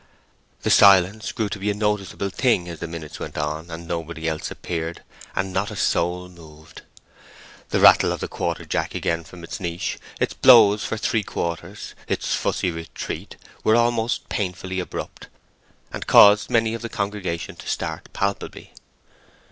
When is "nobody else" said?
3.87-4.49